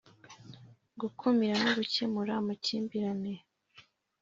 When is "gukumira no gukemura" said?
0.99-2.31